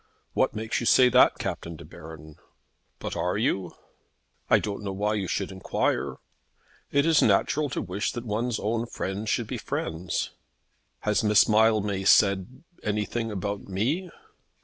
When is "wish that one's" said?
7.83-8.59